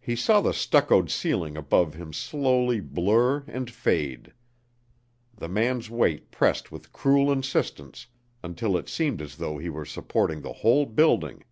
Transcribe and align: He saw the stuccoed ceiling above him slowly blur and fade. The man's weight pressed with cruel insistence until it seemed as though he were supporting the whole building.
He 0.00 0.16
saw 0.16 0.40
the 0.40 0.54
stuccoed 0.54 1.10
ceiling 1.10 1.54
above 1.54 1.92
him 1.92 2.14
slowly 2.14 2.80
blur 2.80 3.44
and 3.46 3.70
fade. 3.70 4.32
The 5.36 5.50
man's 5.50 5.90
weight 5.90 6.30
pressed 6.30 6.72
with 6.72 6.94
cruel 6.94 7.30
insistence 7.30 8.06
until 8.42 8.74
it 8.78 8.88
seemed 8.88 9.20
as 9.20 9.36
though 9.36 9.58
he 9.58 9.68
were 9.68 9.84
supporting 9.84 10.40
the 10.40 10.54
whole 10.64 10.86
building. 10.86 11.44